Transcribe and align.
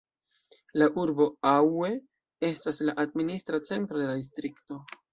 La 0.81 0.87
urbo 1.01 1.27
Aue 1.51 1.91
estas 2.51 2.83
la 2.91 2.99
administra 3.07 3.63
centro 3.73 4.05
de 4.05 4.13
la 4.13 4.21
distrikto. 4.27 4.85